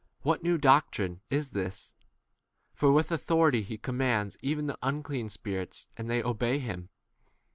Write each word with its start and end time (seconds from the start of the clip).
what 0.23 0.41
new 0.41 0.57
doctrine 0.57 1.21
is 1.29 1.51
this? 1.51 1.93
for 2.73 2.91
with 2.91 3.11
authority 3.11 3.61
he 3.61 3.77
com 3.77 3.97
mands 3.99 4.35
even 4.41 4.65
the 4.65 4.75
unclean 4.81 5.29
spirits 5.29 5.85
28 5.95 5.99
and 6.01 6.09
they 6.09 6.27
obey 6.27 6.57
him. 6.57 6.89